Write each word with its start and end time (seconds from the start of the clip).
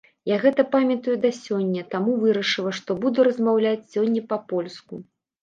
Я 0.29 0.37
гэта 0.43 0.63
памятаю 0.75 1.17
да 1.25 1.29
сёння, 1.39 1.83
таму 1.91 2.15
вырашыла, 2.23 2.71
што 2.81 2.97
буду 3.05 3.27
размаўляць 3.29 3.85
сёння 3.99 4.27
па-польску. 4.35 4.93